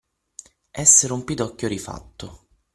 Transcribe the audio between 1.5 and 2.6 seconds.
rifatto.